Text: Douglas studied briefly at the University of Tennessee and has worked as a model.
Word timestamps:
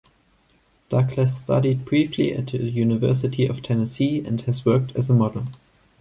Douglas 0.89 1.37
studied 1.37 1.85
briefly 1.85 2.33
at 2.33 2.47
the 2.47 2.57
University 2.57 3.45
of 3.45 3.61
Tennessee 3.61 4.17
and 4.25 4.41
has 4.47 4.65
worked 4.65 4.95
as 4.95 5.11
a 5.11 5.13
model. 5.13 5.45